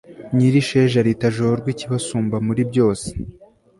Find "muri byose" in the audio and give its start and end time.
2.47-3.07